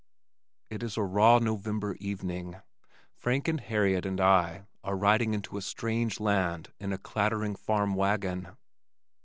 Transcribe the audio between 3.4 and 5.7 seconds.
and Harriet and I are riding into a